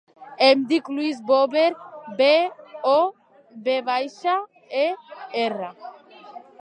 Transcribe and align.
Em 0.45 0.61
dic 0.69 0.87
Luis 0.99 1.19
Bover: 1.31 1.65
be, 2.21 2.29
o, 2.93 2.95
ve 3.69 3.77
baixa, 3.91 4.35
e, 4.85 4.87
erra. 5.45 5.71